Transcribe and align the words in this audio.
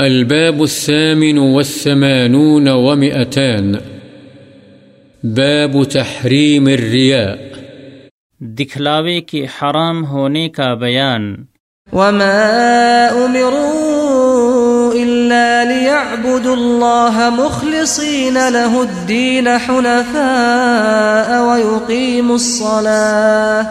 الباب 0.00 0.62
الثامن 0.62 1.38
والثمانون 1.38 2.68
ومئتان. 2.68 3.72
باب 5.22 5.84
تحريم 5.84 6.66
الرياء. 6.66 7.36
دکھلاوے 8.38 9.20
کے 9.20 9.44
حرام 9.44 10.06
ہونے 10.06 10.48
کا 10.48 10.74
بیان. 10.74 11.36
وما 11.92 12.46
أمروا 13.12 14.00
إلا 14.92 15.64
ليعبدوا 15.64 16.56
الله 16.56 17.30
مخلصين 17.30 18.34
له 18.34 18.82
الدين 18.82 19.48
حنفاء 19.66 21.30
ويقيموا 21.40 22.34
الصلاة. 22.34 23.62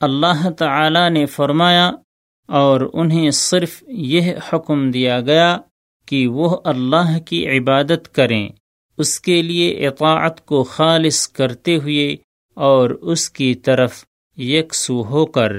اللہ 0.00 0.50
تعالی 0.50 1.08
نے 1.08 1.26
فرمایا 1.26 1.90
اور 2.48 2.90
انہیں 2.92 3.30
صرف 3.30 3.84
یہ 3.88 4.32
حکم 4.52 4.90
دیا 4.90 5.20
گیا 5.20 5.58
کہ 6.06 6.26
وہ 6.26 6.56
اللہ 6.64 7.18
کی 7.18 7.58
عبادت 7.58 8.14
کریں، 8.14 8.48
اس 8.98 9.20
کے 9.20 9.42
لیے 9.42 9.86
اطاعت 9.88 10.46
کو 10.46 10.62
خالص 10.64 11.28
کرتے 11.28 11.76
ہوئے 11.76 12.16
اور 12.54 12.90
اس 12.90 13.30
کی 13.30 13.54
طرف 13.54 14.04
یکسو 14.38 15.04
ہو 15.04 15.26
کر۔ 15.26 15.52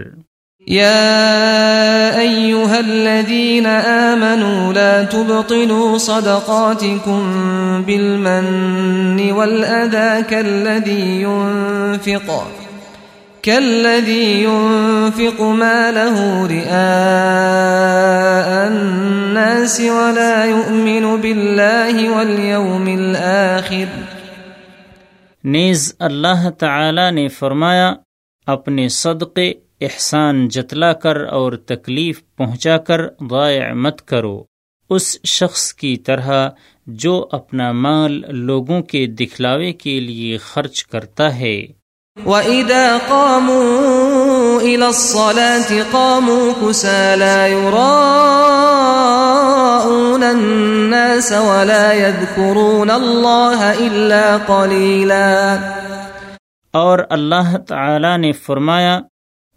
يا 0.68 2.12
أيها 2.16 2.77
الذين 2.77 3.66
آمنوا 3.86 4.74
لا 4.74 5.02
تبطلوا 5.04 5.98
صدقاتكم 5.98 7.20
بالمن 7.86 9.32
والأذى 9.32 10.22
كالذي 10.30 11.22
ينفق 11.22 12.32
كالذي 13.45 14.44
ينفق 14.44 15.41
ما 15.41 15.91
له 15.91 16.48
رئاء 16.49 16.88
الناس 18.68 19.80
ولا 19.80 20.45
يؤمن 20.45 21.21
بالله 21.21 22.16
واليوم 22.16 22.99
الآخر. 22.99 23.99
نیز 25.43 25.96
اللہ 25.99 26.49
تعالی 26.49 27.12
نے 27.12 27.27
فرمایا، 27.27 27.93
اپنے 28.46 28.90
صدقے، 28.90 29.54
احسان 29.82 30.48
جتلا 30.48 30.93
کر 30.93 31.21
اور 31.21 31.54
تکلیف 31.54 32.21
پہنچا 32.37 32.77
کر 32.77 33.02
ضائع 33.07 33.74
مت 33.74 34.02
کرو۔ 34.02 34.43
اس 34.90 35.18
شخص 35.24 35.74
کی 35.74 35.98
طرح 35.98 36.49
جو 36.87 37.27
اپنا 37.32 37.71
مال 37.71 38.21
لوگوں 38.27 38.82
کے 38.82 39.05
دکھلاوے 39.05 39.74
کے 39.74 39.99
لیے 39.99 40.37
خرچ 40.37 40.85
کرتا 40.85 41.40
ہے۔ 41.40 41.65
وَإِذَا 42.24 42.98
قَامُوا 43.08 44.62
إِلَى 44.62 44.88
الصَّلَاةِ 44.88 45.82
قَامُوا 45.91 46.52
كُسَى 46.62 47.16
لَا 47.16 47.48
يُرَاءُونَ 47.48 50.24
النَّاسَ 50.24 51.32
وَلَا 51.32 51.93
يَذْكُرُونَ 51.93 52.91
اللَّهَ 52.91 53.80
إِلَّا 53.80 54.38
قَلِيلًا 54.46 55.55
اور 56.71 56.99
اللہ 57.10 57.55
تعالی 57.68 58.18
نے 58.18 58.32
فرمایا 58.32 58.99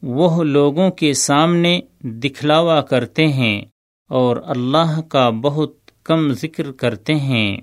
وہ 0.02 0.44
لوگوں 0.44 0.90
کے 0.90 1.12
سامنے 1.12 1.80
دکھلاوا 2.00 2.80
کرتے 2.80 3.26
ہیں 3.26 3.62
اور 4.10 4.36
اللہ 4.46 5.00
کا 5.08 5.30
بہت 5.30 5.72
کم 6.04 6.32
ذکر 6.32 6.72
کرتے 6.72 7.14
ہیں۔ 7.14 7.56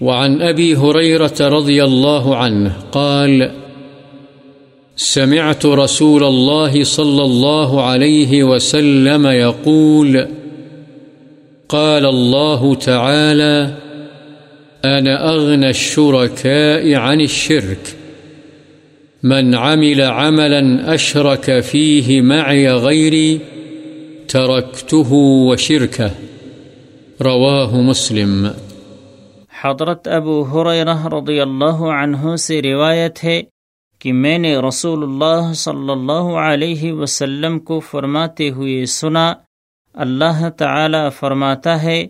وعن 0.00 0.42
أبي 0.42 0.74
هريرة 0.74 1.58
رضي 1.58 1.82
الله 1.82 2.36
عنه 2.36 2.70
قال 2.90 3.67
سمعت 5.00 5.66
رسول 5.66 6.24
الله 6.24 6.84
صلى 6.84 7.22
الله 7.22 7.82
عليه 7.82 8.42
وسلم 8.42 9.26
يقول 9.26 10.18
قال 11.68 12.06
الله 12.06 12.74
تعالى 12.74 13.66
أنا 14.84 15.28
أغنى 15.30 15.68
الشركاء 15.68 16.94
عن 16.94 17.20
الشرك، 17.20 17.94
من 19.22 19.54
عمل 19.54 20.00
عملا 20.00 20.94
أشرك 20.94 21.60
فيه 21.64 22.20
معي 22.20 22.68
غيري 22.68 23.38
تركته 24.28 25.10
وشركه، 25.48 26.08
رواه 27.20 27.80
مسلم۔ 27.80 28.46
حضرت 29.62 30.08
ابو 30.08 30.42
حریرہ 30.42 31.06
رضی 31.06 31.40
اللہ 31.40 31.80
عنہ 32.02 32.36
سے 32.36 32.62
روایت 32.62 33.24
ہے 33.24 33.42
کہ 33.98 34.12
میں 34.12 34.38
نے 34.38 34.56
رسول 34.56 35.02
اللہ 35.02 35.52
صلی 35.52 35.90
اللہ 35.90 36.38
علیہ 36.38 36.92
وسلم 36.92 37.58
کو 37.58 37.80
فرماتے 37.80 38.50
ہوئے 38.50 38.86
سنا، 38.86 39.34
اللہ 39.94 40.50
تعالی 40.50 41.08
فرماتا 41.18 41.82
ہے، 41.82 42.06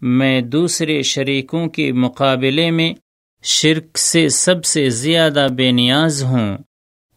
میں 0.00 0.40
دوسرے 0.40 1.02
شریکوں 1.02 1.66
کے 1.66 1.92
مقابلے 1.92 2.70
میں 2.70 2.92
شرک 3.42 3.98
سے 3.98 4.28
سب 4.28 4.64
سے 4.64 4.88
زیادہ 4.88 5.46
بے 5.56 5.70
نیاز 5.70 6.22
ہوں۔ 6.22 6.58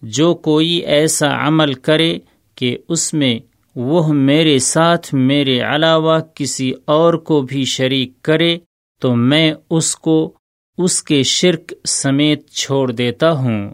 جو 0.01 0.33
کوئی 0.33 0.69
ایسا 0.69 1.47
عمل 1.47 1.73
کرے 1.73 2.17
کہ 2.55 2.77
اس 2.89 3.13
میں 3.13 3.39
وہ 3.75 4.13
میرے 4.13 4.59
ساتھ 4.59 5.13
میرے 5.13 5.59
علاوہ 5.59 6.19
کسی 6.35 6.73
اور 6.85 7.13
کو 7.13 7.41
بھی 7.41 7.65
شریک 7.65 8.21
کرے، 8.21 8.57
تو 8.99 9.15
میں 9.15 9.53
اس 9.69 9.95
کو، 9.95 10.33
اس 10.77 11.03
کے 11.03 11.23
شرک 11.23 11.73
سمیت 11.87 12.49
چھوڑ 12.49 12.91
دیتا 12.91 13.31
ہوں۔ 13.31 13.69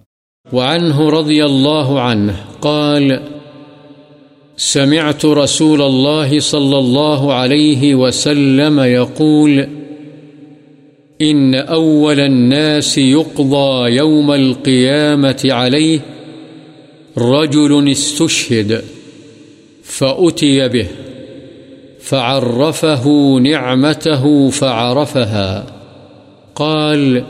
وعنه 0.53 1.09
رضي 1.09 1.45
الله 1.45 2.01
عنه 2.01 2.35
قال، 2.61 3.21
سمعت 4.57 5.25
رسول 5.25 5.81
الله 5.81 6.39
صلى 6.39 6.77
الله 6.77 7.33
عليه 7.33 7.95
وسلم 7.95 8.79
يقول، 8.79 9.67
إن 11.21 11.55
أول 11.55 12.19
الناس 12.19 12.97
يقضى 12.97 13.95
يوم 13.95 14.31
القيامة 14.31 15.41
عليه 15.45 15.99
رجل 17.17 17.91
استشهد 17.91 18.83
فأتي 19.83 20.67
به، 20.67 20.87
فعرفه 21.99 23.07
نعمته 23.41 24.49
فعرفها. 24.49 25.65
قال، 26.55 27.23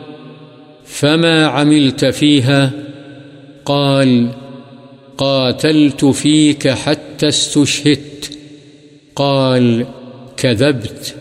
فما 0.85 1.47
عملت 1.47 2.05
فيها؟ 2.05 2.86
قال، 3.67 4.27
قاتلت 5.17 6.05
فيك 6.05 6.67
حتى 6.67 7.27
استشهدت. 7.27 8.37
قال، 9.15 9.85
كذبت، 10.37 11.15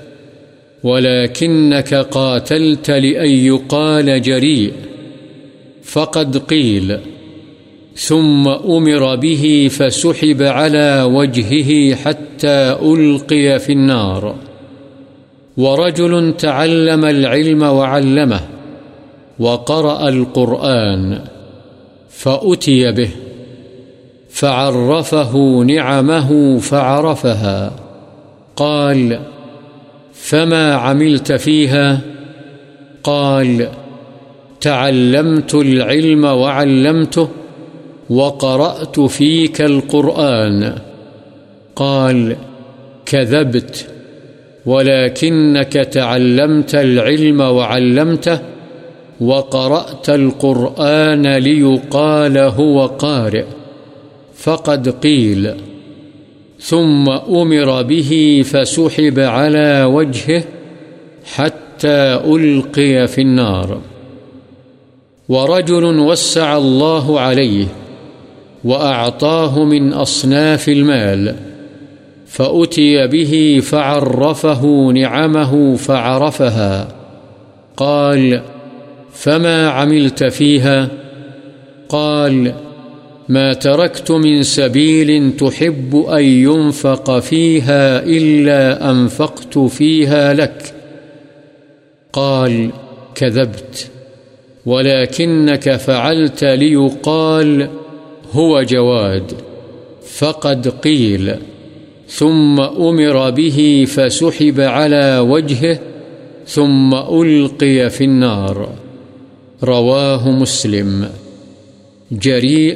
ولكنك 0.82 1.94
قاتلت 1.94 2.90
لأن 2.90 3.30
يقال 3.30 4.22
جريء. 4.22 4.72
فقد 5.82 6.36
قيل، 6.36 6.98
ثم 7.96 8.48
أمر 8.48 9.16
به 9.16 9.68
فسحب 9.70 10.42
على 10.42 11.02
وجهه 11.02 11.94
حتى 11.94 12.76
ألقي 12.82 13.58
في 13.58 13.72
النار. 13.72 14.34
ورجل 15.56 16.36
تعلم 16.36 17.04
العلم 17.04 17.62
وعلمه، 17.62 18.40
وقرأ 19.38 20.08
القرآن. 20.08 21.35
فأتي 22.16 22.92
به، 22.92 23.08
فعرفه 24.30 25.62
نعمه 25.66 26.58
فعرفها، 26.58 27.72
قال 28.56 29.20
فما 30.12 30.74
عملت 30.74 31.32
فيها؟ 31.32 32.00
قال 33.04 33.68
تعلمت 34.60 35.54
العلم 35.54 36.24
وعلمته 36.24 37.28
وقرأت 38.10 39.00
فيك 39.00 39.60
القرآن. 39.60 40.72
قال 41.76 42.36
كذبت، 43.06 43.86
ولكنك 44.66 45.72
تعلمت 45.72 46.74
العلم 46.74 47.40
وعلمته 47.40 48.55
وقرأت 49.20 50.10
القرآن 50.10 51.36
ليقال 51.36 52.38
هو 52.38 52.86
قارئ. 52.86 53.44
فقد 54.34 54.88
قيل. 54.88 55.54
ثم 56.60 57.10
أمر 57.10 57.82
به 57.82 58.42
فسحب 58.44 59.18
على 59.18 59.84
وجهه 59.84 60.42
حتى 61.34 62.20
ألقي 62.26 63.06
في 63.06 63.20
النار. 63.20 63.80
ورجل 65.28 65.84
وسع 65.84 66.56
الله 66.56 67.20
عليه 67.20 67.66
وأعطاه 68.64 69.64
من 69.64 69.92
أصناف 69.92 70.68
المال. 70.68 71.36
فأتي 72.26 73.06
به 73.06 73.60
فعرفه 73.62 74.90
نعمه 74.94 75.76
فعرفها. 75.76 76.88
قال 77.76 78.42
فما 79.16 79.68
عملت 79.68 80.24
فيها 80.24 80.88
قال 81.88 82.54
ما 83.28 83.54
تركت 83.54 84.10
من 84.10 84.42
سبيل 84.42 85.36
تحب 85.36 85.96
أن 85.96 86.24
ينفق 86.24 87.18
فيها 87.18 88.02
إلا 88.02 88.90
أنفقت 88.90 89.58
فيها 89.58 90.34
لك 90.34 90.74
قال 92.12 92.70
كذبت 93.14 93.90
ولكنك 94.66 95.76
فعلت 95.76 96.44
ليقال 96.44 97.68
هو 98.32 98.62
جواد 98.62 99.32
فقد 100.16 100.68
قيل 100.68 101.34
ثم 102.08 102.60
أمر 102.60 103.30
به 103.30 103.86
فسحب 103.88 104.60
على 104.60 105.18
وجهه 105.18 105.78
ثم 106.46 106.94
ألقي 106.94 107.90
في 107.90 108.04
النار 108.04 108.85
رواه 109.62 110.28
مسلم. 110.28 111.04
جريء 112.10 112.74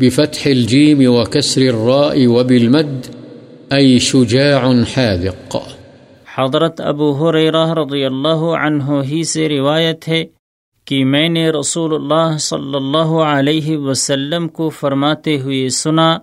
بفتح 0.00 0.46
الجيم 0.46 0.98
وكسر 1.06 1.60
الراء 1.60 2.26
وبالمد، 2.26 3.06
أي 3.72 3.98
شجاع 3.98 4.72
حاذق. 4.96 5.56
حضرت 6.38 6.80
ابو 6.80 7.12
حریرہ 7.12 7.74
رضی 7.74 8.04
اللہ 8.04 8.40
عنہ 8.64 8.84
ہی 9.10 9.24
سے 9.24 9.48
روایت 9.48 10.08
ہے 10.08 10.24
کہ 10.84 11.04
میں 11.04 11.28
نے 11.28 11.50
رسول 11.50 11.94
اللہ 11.94 12.38
صلی 12.38 12.74
اللہ 12.74 13.12
علیہ 13.22 13.76
وسلم 13.76 14.48
کو 14.48 14.68
فرماتے 14.68 15.40
ہوئے 15.40 15.68
سنا، 15.68 16.18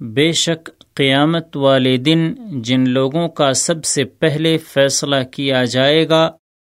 بے 0.00 0.32
شک 0.32 0.70
قیامت 0.94 1.56
والے 1.56 1.96
دن 1.96 2.34
جن 2.50 2.84
لوگوں 2.88 3.28
کا 3.28 3.52
سب 3.52 3.84
سے 3.84 4.04
پہلے 4.04 4.58
فیصلہ 4.58 5.16
کیا 5.32 5.64
جائے 5.64 6.08
گا، 6.08 6.30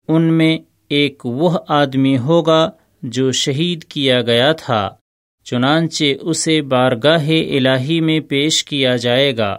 ان 0.08 0.22
میں 0.22 0.58
ایک 0.90 1.26
وہ 1.26 1.58
آدمی 1.68 2.18
ہوگا 2.18 2.70
جو 3.04 3.32
شہید 3.32 3.84
کیا 3.84 4.22
گیا 4.22 4.52
تھا، 4.52 4.90
چنانچہ 5.46 6.06
اسے 6.22 6.62
بارگاہ 6.62 7.28
الہی 7.30 8.02
میں 8.02 8.20
پیش 8.20 8.64
کیا 8.64 8.96
جائے 8.96 9.38
گا۔ 9.38 9.58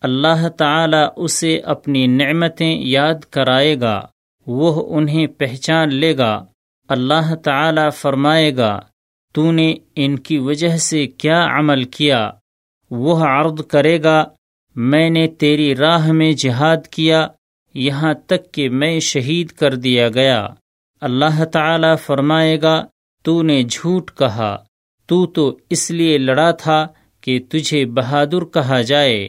اللہ 0.00 0.48
تعالی 0.48 1.04
اسے 1.16 1.58
اپنی 1.58 2.06
نعمتیں 2.06 2.78
یاد 2.80 3.24
کرائے 3.30 3.80
گا، 3.80 4.06
وہ 4.46 4.98
انہیں 4.98 5.26
پہچان 5.26 5.94
لے 5.94 6.16
گا۔ 6.16 6.44
اللہ 6.88 7.34
تعالی 7.34 7.90
فرمائے 7.94 8.56
گا، 8.56 8.80
تو 9.34 9.52
نے 9.52 9.74
ان 9.96 10.18
کی 10.18 10.38
وجہ 10.38 10.76
سے 10.76 11.06
کیا 11.06 11.46
عمل 11.58 11.84
کیا؟ 11.84 12.30
وہ 12.90 13.18
عرض 13.18 13.66
کرے 13.66 14.02
گا، 14.02 14.24
میں 14.76 15.10
نے 15.10 15.28
تیری 15.28 15.76
راہ 15.76 16.12
میں 16.12 16.32
جہاد 16.32 16.86
کیا، 16.90 17.28
یہاں 17.74 18.14
تک 18.26 18.52
کہ 18.52 18.68
میں 18.68 19.00
شہید 19.00 19.48
کر 19.48 19.74
دیا 19.74 20.08
گیا۔ 20.08 20.46
اللہ 21.06 21.44
تعالی 21.44 21.92
فرمائے 22.06 22.62
گا 22.62 22.86
تو 23.24 23.42
نے 23.42 23.62
جھوٹ 23.62 24.10
کہا، 24.18 24.56
تو 25.06 25.26
تو 25.26 25.58
اس 25.70 25.90
لیے 25.90 26.18
لڑا 26.18 26.50
تھا 26.50 26.86
کہ 27.20 27.38
تجھے 27.48 27.84
بہادر 27.86 28.44
کہا 28.44 28.80
جائے، 28.82 29.28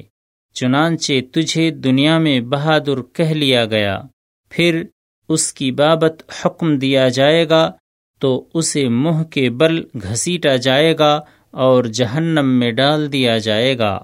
چنانچہ 0.54 1.14
تجھے 1.34 1.70
دنیا 1.72 2.18
میں 2.18 2.40
بہادر 2.40 3.02
کہہ 3.02 3.34
لیا 3.34 3.66
گیا۔ 3.66 4.02
پھر 4.50 4.84
اس 5.30 5.54
کی 5.54 5.72
بابت 5.72 6.24
حکم 6.38 6.78
دیا 6.78 7.08
جائے 7.10 7.50
گا، 7.50 7.72
تو 8.20 8.48
اسے 8.54 8.88
منہ 8.90 9.24
کے 9.24 9.50
بل 9.50 9.84
گھسیٹا 10.04 10.56
جائے 10.56 10.98
گا 11.00 11.22
اور 11.52 11.84
جہنم 11.84 12.50
میں 12.60 12.72
ڈال 12.72 13.12
دیا 13.14 13.38
جائے 13.38 13.78
گا۔ 13.78 13.96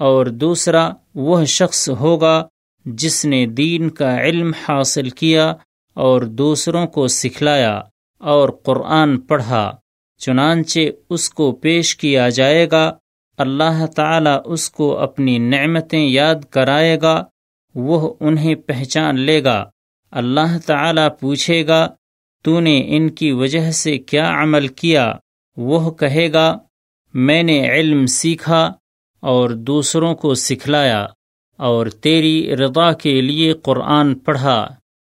اور 0.00 0.26
دوسرا، 0.26 0.90
وہ 1.14 1.44
شخص 1.44 1.88
ہوگا 2.00 2.46
جس 2.86 3.24
نے 3.24 3.46
دین 3.46 3.90
کا 3.90 4.16
علم 4.20 4.50
حاصل 4.68 5.10
کیا 5.10 5.54
اور 5.94 6.22
دوسروں 6.22 6.86
کو 6.86 7.08
سکھلایا 7.08 7.80
اور 8.18 8.48
قرآن 8.48 9.20
پڑھا، 9.20 9.72
چنانچہ 10.18 10.80
اس 11.10 11.30
کو 11.30 11.52
پیش 11.52 11.96
کیا 11.96 12.28
جائے 12.28 12.68
گا، 12.70 12.92
اللہ 13.38 13.86
تعالی 13.86 14.30
اس 14.44 14.70
کو 14.70 14.98
اپنی 14.98 15.38
نعمتیں 15.38 16.06
یاد 16.08 16.34
کرائے 16.50 16.98
گا، 17.02 17.24
وہ 17.74 18.14
انہیں 18.20 18.54
پہچان 18.54 19.20
لے 19.20 19.44
گا۔ 19.44 19.64
اللہ 20.10 20.58
تعالی 20.66 21.02
پوچھے 21.20 21.66
گا، 21.66 21.88
تو 22.42 22.60
نے 22.60 22.82
ان 22.86 23.10
کی 23.10 23.32
وجہ 23.32 23.70
سے 23.70 23.98
کیا 23.98 24.42
عمل 24.42 24.68
کیا؟ 24.68 25.12
وہ 25.56 25.90
کہے 25.90 26.32
گا، 26.32 26.58
میں 27.14 27.42
نے 27.42 27.70
علم 27.70 28.06
سیکھا 28.06 28.72
اور 29.20 29.50
دوسروں 29.50 30.14
کو 30.14 30.34
سکھلایا 30.34 31.06
اور 31.56 31.86
تیری 31.86 32.56
رضا 32.56 32.92
کے 32.92 33.20
لیے 33.20 33.52
قرآن 33.52 34.14
پڑھا۔ 34.14 34.68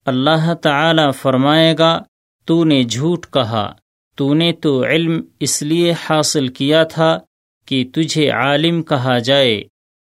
اللہ 0.08 0.54
تعالی 0.54 1.12
فرمائے 1.12 1.76
گا 1.80 2.04
تو 2.46 2.64
نے 2.64 2.84
جھوٹ 2.84 3.26
کہا۔ 3.34 3.74
تو 4.16 4.34
نے 4.34 4.52
تو 4.52 4.86
علم 4.86 5.22
اس 5.40 5.62
لیے 5.62 5.94
حاصل 6.10 6.48
کیا 6.48 6.84
تھا 6.84 7.18
کہ 7.66 7.86
تجھے 7.94 8.30
عالم 8.30 8.84
کہا 8.84 9.18
جائے 9.20 9.62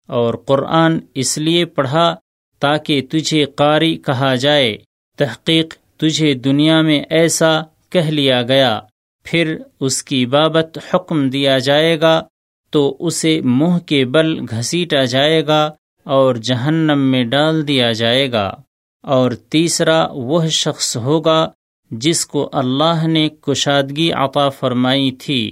اور 0.09 0.35
قرآن 0.47 0.99
اس 1.15 1.39
لیے 1.39 1.65
پڑھا 1.65 2.17
تاکہ 2.61 3.07
تجھے 3.11 3.45
قاری 3.45 3.97
کہا 3.97 4.35
جائے۔ 4.35 4.77
تحقیق 5.19 5.75
تجھے 5.97 6.35
دنیا 6.35 6.81
میں 6.81 7.03
ایسا 7.11 7.61
کہہ 7.91 8.11
لیا 8.11 8.43
گیا۔ 8.43 8.81
پھر 9.25 9.57
اس 9.81 10.03
کی 10.03 10.27
بابت 10.27 10.79
حکم 10.95 11.31
دیا 11.31 11.59
جائے 11.59 12.01
گا 12.01 12.23
تو 12.71 12.97
اسے 13.01 13.41
منہ 13.45 13.79
کے 13.79 14.05
بل 14.05 14.41
گھسیٹا 14.51 15.05
جائے 15.05 15.47
گا 15.47 15.71
اور 16.05 16.35
جہنم 16.35 16.99
میں 16.99 17.25
ڈال 17.25 17.69
دیا 17.69 17.93
جائے 17.93 18.33
گا۔ 18.33 18.55
اور 19.03 19.31
تیسرا 19.31 20.07
وہ 20.11 20.47
شخص 20.47 20.97
ہوگا 20.97 21.49
جس 21.91 22.27
کو 22.27 22.49
اللہ 22.53 23.07
نے 23.07 23.29
کشادگی 23.29 24.11
عطا 24.13 24.49
فرمائی 24.49 25.11
تھی 25.11 25.43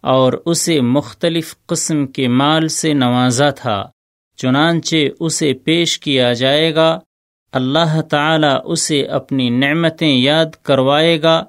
اور 0.00 0.32
اسے 0.46 0.80
مختلف 0.80 1.54
قسم 1.66 2.06
کے 2.06 2.28
مال 2.28 2.68
سے 2.68 2.92
نوازا 2.92 3.50
تھا، 3.50 3.82
چنانچہ 4.36 4.96
اسے 5.20 5.52
پیش 5.52 5.98
کیا 6.00 6.32
جائے 6.32 6.74
گا، 6.74 6.98
اللہ 7.52 8.00
تعالی 8.00 8.54
اسے 8.64 9.02
اپنی 9.02 9.48
نعمتیں 9.50 10.16
یاد 10.16 10.62
کروائے 10.62 11.22
گا، 11.22 11.44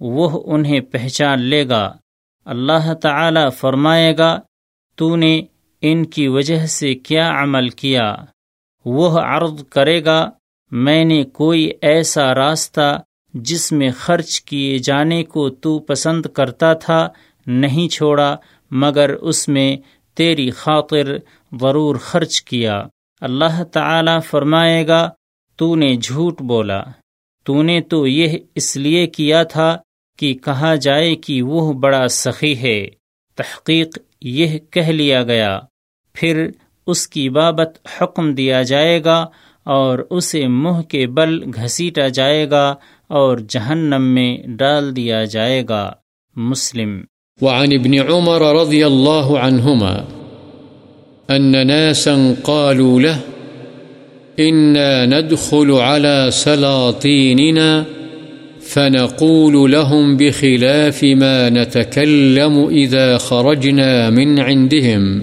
وہ 0.00 0.42
انہیں 0.46 0.80
پہچان 0.80 1.42
لے 1.42 1.68
گا۔ 1.68 1.92
اللہ 2.46 2.94
تعالی 2.94 3.50
فرمائے 3.50 4.16
گا 4.18 4.38
تو 4.98 5.16
نے 5.16 5.40
ان 5.80 6.04
کی 6.06 6.28
وجہ 6.28 6.66
سے 6.66 6.94
کیا 6.94 7.42
عمل 7.42 7.68
کیا؟ 7.68 8.14
وہ 8.84 9.18
عرض 9.20 9.64
کرے 9.68 10.04
گا 10.04 10.30
میں 10.70 11.04
نے 11.04 11.24
کوئی 11.24 11.70
ایسا 11.82 12.34
راستہ 12.34 13.02
جس 13.34 13.72
میں 13.72 13.90
خرچ 13.96 14.40
کیے 14.40 14.78
جانے 14.78 15.24
کو 15.24 15.50
تو 15.50 15.78
پسند 15.78 16.26
کرتا 16.26 16.72
تھا 16.72 17.08
نہیں 17.46 17.88
چھوڑا، 17.88 18.36
مگر 18.70 19.10
اس 19.10 19.48
میں 19.48 19.76
تیری 20.14 20.50
خاطر 20.50 21.16
ضرور 21.60 21.96
خرچ 21.96 22.42
کیا۔ 22.42 22.82
اللہ 23.20 23.64
تعالی 23.64 24.20
فرمائے 24.20 24.86
گا 24.86 25.10
تو 25.56 25.76
نے 25.76 25.96
جھوٹ 25.96 26.42
بولا۔ 26.42 26.82
تو 27.44 27.62
نے 27.62 27.80
تو 27.80 28.06
یہ 28.06 28.38
اس 28.54 28.76
لیے 28.76 29.06
کیا 29.06 29.42
تھا 29.42 29.78
کہ 30.18 30.34
کہا 30.34 30.74
جائے 30.74 31.14
کہ 31.14 31.42
وہ 31.42 31.72
بڑا 31.72 32.08
سخی 32.08 32.58
ہے۔ 32.58 32.86
تحقیق 33.36 33.98
یہ 34.20 34.58
کہہ 34.58 34.82
لیا 34.82 35.22
گیا۔ 35.22 35.60
پھر 36.12 36.50
اس 36.86 37.08
کی 37.08 37.28
بابت 37.28 37.78
حکم 38.00 38.34
دیا 38.34 38.62
جائے 38.62 39.04
گا 39.04 39.26
اور 39.66 39.98
اسے 40.10 40.48
منہ 40.48 40.82
کے 40.82 41.06
بل 41.06 41.44
گھسیٹا 41.44 42.08
جائے 42.08 42.50
گا 42.50 42.74
اور 43.08 43.38
جہنم 43.48 44.02
میں 44.02 44.38
ڈال 44.46 44.96
دیا 44.96 45.24
جائے 45.24 45.62
گا۔ 45.68 45.92
مسلم۔ 46.36 47.00
وعن 47.42 47.68
ابن 47.80 48.10
عمر 48.10 48.56
رضی 48.60 48.84
اللہ 48.84 49.38
عنہما 49.40 49.96
أن 51.36 51.66
ناسا 51.66 52.32
قالوا 52.42 53.00
له 53.00 53.18
إنا 54.40 55.04
ندخل 55.04 55.70
على 55.70 56.30
سلاطيننا 56.32 57.82
فنقول 58.62 59.70
لهم 59.70 60.16
بخلاف 60.16 61.02
ما 61.02 61.48
نتكلم 61.48 62.68
إذا 62.70 63.18
خرجنا 63.18 64.08
من 64.10 64.38
عندهم۔ 64.38 65.20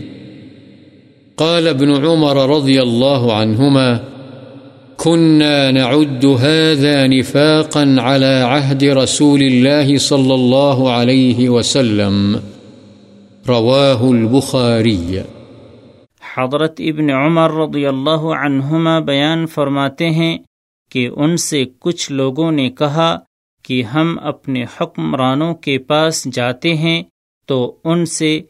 قال 1.36 1.68
ابن 1.68 1.90
عمر 2.06 2.50
رضي 2.50 2.80
الله 2.80 3.34
عنهما 3.34 4.13
كنا 5.06 5.72
نعد 5.72 6.26
هذا 6.26 7.08
نفاقا 7.08 7.96
على 8.02 8.42
عهد 8.42 8.84
رسول 8.84 9.42
الله 9.42 9.98
صلى 9.98 10.34
الله 10.34 10.92
عليه 10.92 11.50
وسلم. 11.50 12.36
رواه 13.48 14.10
البخاري. 14.12 15.18
حضرت 16.36 16.76
ابن 16.80 17.10
عمر 17.10 17.52
رضی 17.52 17.86
اللہ 17.86 18.22
عنہما 18.22 19.00
بیان 19.00 19.46
فرماتے 19.46 20.10
ہیں 20.10 20.38
کہ 20.92 21.10
ان 21.16 21.38
سے 21.38 21.66
کچھ 21.80 22.12
لوگوں 22.12 22.52
نے 22.52 22.70
کہا 22.70 23.20
کہ 23.64 23.84
ہم 23.84 24.18
اپنے 24.22 24.64
حکمرانوں 24.64 25.54
کے 25.54 25.78
پاس 25.78 26.28
جاتے 26.34 26.76
ہیں 26.76 27.04
تو 27.46 27.76
ان 27.84 28.06
سے 28.06 28.42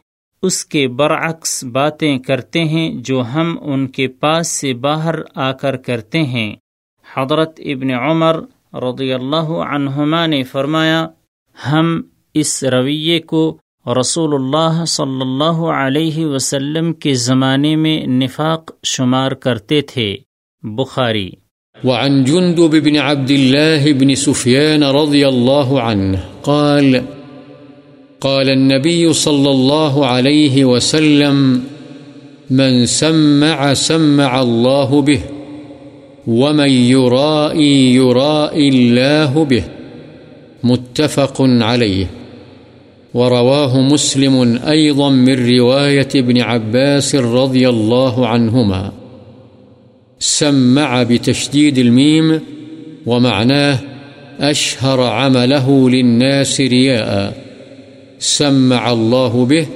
اس 0.44 0.66
کے 0.66 0.88
برعکس 0.88 1.64
باتیں 1.64 2.20
کرتے 2.20 2.64
ہیں 2.64 2.92
جو 2.96 3.24
ہم 3.34 3.58
ان 3.62 3.88
کے 3.88 4.08
پاس 4.08 4.48
سے 4.48 4.74
باہر 4.74 5.16
آ 5.36 5.52
کر 5.52 5.76
کرتے 5.76 6.24
ہیں۔ 6.24 6.56
حضرت 7.16 7.62
ابن 7.66 7.92
عمر 7.92 8.36
رضی 8.74 9.14
اللہ 9.14 9.50
عنہما 9.76 10.26
نے 10.26 10.44
فرمایا، 10.44 11.08
ہم 11.72 12.02
اس 12.34 12.64
رویے 12.64 13.20
کو 13.20 13.58
رسول 14.00 14.34
اللہ 14.34 14.86
صلی 14.86 15.22
اللہ 15.22 15.66
علیہ 15.66 16.26
وسلم 16.26 16.94
کے 16.94 17.14
زمانے 17.14 17.76
میں 17.76 18.08
نفاق 18.08 18.72
شمار 18.84 19.32
کرتے 19.32 19.82
تھے۔ 19.82 20.18
بخاری۔ 20.64 21.32
وعن 21.84 22.24
جندب 22.24 22.84
بن 22.84 22.98
عبد 22.98 23.32
الله 23.32 24.00
بن 24.00 24.16
سفيان 24.16 24.84
رضي 24.84 25.24
الله 25.24 25.80
عنه 25.80 26.18
قال 26.42 26.96
قال 28.24 28.50
النبي 28.50 29.14
صلى 29.14 29.52
الله 29.52 30.06
عليه 30.06 30.66
وسلم، 30.66 31.64
من 32.50 32.86
سمع 32.86 33.74
سمع 33.74 34.42
الله 34.42 35.02
به، 35.02 35.20
ومن 36.28 36.70
يرائي 36.70 37.96
يرائي 37.96 38.70
الله 38.70 39.44
به 39.44 39.64
متفق 40.64 41.42
عليه. 41.42 42.08
ورواه 43.14 43.82
مسلم 43.82 44.60
أيضا 44.68 45.10
من 45.10 45.58
رواية 45.58 46.10
ابن 46.16 46.42
عباس 46.42 47.16
رضي 47.16 47.70
الله 47.70 48.28
عنهما. 48.28 48.92
سمع 50.20 51.04
بتشديد 51.04 51.78
الميم، 51.78 52.40
ومعناه 53.06 53.80
أشهر 54.40 55.02
عمله 55.02 55.90
للناس 55.90 56.62
رياء. 56.62 57.43
سمع 58.24 58.92
الله 58.92 59.46
به، 59.46 59.68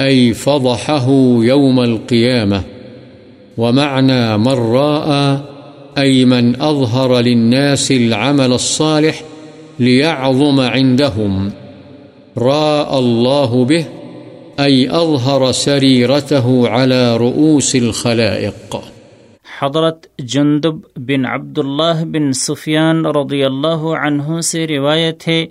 أي 0.00 0.34
فضحه 0.34 1.06
يوم 1.42 1.80
القيامة. 1.80 2.60
ومعنى 3.58 4.36
من 4.36 4.72
راء 4.72 5.40
أي 5.98 6.24
من 6.24 6.60
أظهر 6.60 7.20
للناس 7.20 7.92
العمل 7.92 8.52
الصالح 8.52 9.22
ليعظم 9.78 10.60
عندهم. 10.60 11.48
راء 12.36 12.98
الله 12.98 13.64
به، 13.64 13.84
أي 14.60 14.88
أظهر 14.88 15.52
سريرته 15.52 16.68
على 16.68 17.16
رؤوس 17.16 17.74
الخلائق. 17.74 18.76
حضرت 19.60 20.18
جندب 20.18 20.74
بن 20.96 21.26
عبداللہ 21.26 22.04
بن 22.04 22.32
سفیان 22.32 23.06
رضی 23.06 23.44
اللہ 23.44 23.82
عنہ 24.06 24.40
سے 24.40 24.66
روایت 24.66 25.28
ہے 25.28 25.46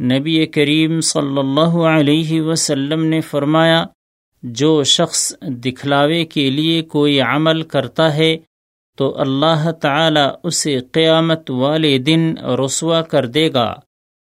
نبی 0.00 0.46
کریم 0.46 1.00
صلی 1.00 1.38
اللہ 1.38 1.76
علیہ 1.90 2.40
وسلم 2.40 3.04
نے 3.04 3.20
فرمایا، 3.20 3.84
جو 4.42 4.82
شخص 4.82 5.34
دکھلاوے 5.42 6.24
کے 6.24 6.50
لیے 6.50 6.82
کوئی 6.82 7.20
عمل 7.20 7.62
کرتا 7.62 8.16
ہے، 8.16 8.36
تو 8.96 9.20
اللہ 9.20 9.70
تعالی 9.70 10.20
اسے 10.42 10.78
قیامت 10.92 11.50
والے 11.50 11.98
دن 11.98 12.34
رسوا 12.64 13.02
کر 13.02 13.26
دے 13.26 13.52
گا۔ 13.52 13.74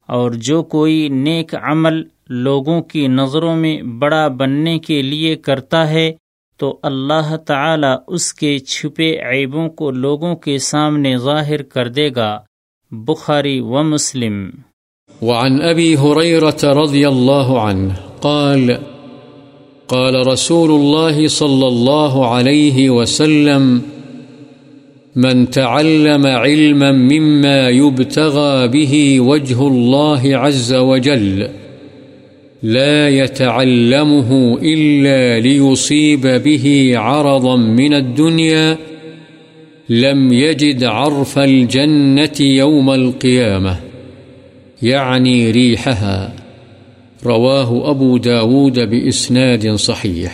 اور 0.07 0.31
جو 0.31 0.63
کوئی 0.63 1.09
نیک 1.09 1.55
عمل 1.55 2.03
لوگوں 2.29 2.81
کی 2.81 3.07
نظروں 3.07 3.55
میں 3.55 3.81
بڑا 3.81 4.27
بننے 4.27 4.79
کے 4.79 5.01
لیے 5.01 5.35
کرتا 5.35 5.89
ہے، 5.89 6.13
تو 6.57 6.79
اللہ 6.83 7.35
تعالی 7.35 7.87
اس 8.07 8.33
کے 8.33 8.59
چھپے 8.59 9.17
عیبوں 9.19 9.69
کو 9.69 9.91
لوگوں 9.91 10.35
کے 10.35 10.57
سامنے 10.57 11.17
ظاہر 11.17 11.61
کر 11.61 11.87
دے 11.87 12.09
گا۔ 12.15 12.39
بخاری 12.91 13.59
و 13.59 13.83
مسلم۔ 13.83 14.49
وعن 15.21 15.61
ابی 15.61 15.95
حریرت 15.95 16.65
رضی 16.65 17.05
اللہ 17.05 17.49
عنہ 17.63 17.93
قال 18.19 18.71
قال 19.87 20.15
رسول 20.27 20.71
الله 20.71 21.27
صلى 21.27 21.67
الله 21.67 22.27
عليه 22.27 22.89
وسلم، 22.89 23.81
من 25.15 25.49
تعلم 25.49 26.25
علما 26.25 26.91
مما 26.91 27.69
يبتغى 27.69 28.67
به 28.67 29.19
وجه 29.19 29.67
الله 29.67 30.37
عز 30.37 30.73
وجل، 30.73 31.47
لا 32.63 33.09
يتعلمه 33.09 34.57
إلا 34.61 35.39
ليصيب 35.39 36.27
به 36.27 36.93
عرضا 36.95 37.55
من 37.55 37.93
الدنيا، 37.93 38.77
لم 39.89 40.33
يجد 40.33 40.83
عرف 40.83 41.39
الجنة 41.39 42.37
يوم 42.39 42.89
القيامة. 42.89 43.90
یعنی 44.81 45.29
يعني 45.29 45.51
ريحها 45.51 46.33
رواه 47.23 47.89
أبو 47.89 48.17
داود 48.17 48.79
بإسناد 48.79 49.75
صحيح 49.75 50.29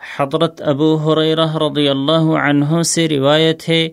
حضرت 0.00 0.60
ابو 0.62 0.88
حریرہ 0.96 1.46
رضی 1.56 1.88
اللہ 1.88 2.28
عنہ 2.42 2.82
سے 2.82 3.08
روایت 3.08 3.68
ہے 3.68 3.88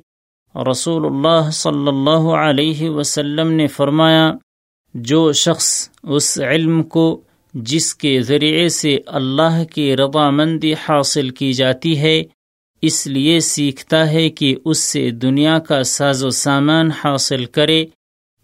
رسول 0.56 1.06
اللہ 1.06 1.50
صلی 1.52 1.88
اللہ 1.88 2.28
علیہ 2.40 2.90
وسلم 2.90 3.52
نے 3.52 3.68
فرمایا، 3.68 4.32
جو 4.96 5.32
شخص 5.34 5.90
اس 6.04 6.40
علم 6.40 6.84
کو، 6.84 7.22
جس 7.54 7.96
کے 7.96 8.22
ذریعے 8.22 8.68
سے 8.70 8.98
اللہ 9.20 9.64
کی 9.74 9.96
رضا 9.98 10.30
مندی 10.30 10.74
حاصل 10.74 11.30
کی 11.30 11.54
جاتی 11.54 11.98
ہے، 12.00 12.24
اس 12.82 13.06
لیے 13.08 13.40
سیکھتا 13.40 14.10
ہے 14.12 14.30
کہ 14.30 14.56
اس 14.66 14.80
سے 14.84 15.10
دنیا 15.12 15.60
کا 15.60 15.84
ساز 15.84 16.24
و 16.26 16.30
سامان 16.30 16.92
حاصل 16.92 17.46
کرے 17.46 17.86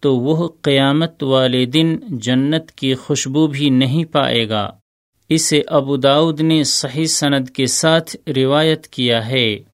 تو 0.01 0.17
وہ 0.17 0.49
قیامت 0.61 1.23
والے 1.23 1.65
دن 1.65 1.97
جنت 2.09 2.71
کی 2.71 2.95
خوشبو 2.95 3.47
بھی 3.47 3.69
نہیں 3.69 4.05
پائے 4.05 4.49
گا۔ 4.49 4.69
اسے 5.29 5.61
ابو 5.67 5.97
داود 5.97 6.41
نے 6.41 6.63
صحیح 6.63 7.05
سند 7.05 7.49
کے 7.49 7.65
ساتھ 7.65 8.15
روایت 8.37 8.87
کیا 8.87 9.27
ہے۔ 9.27 9.70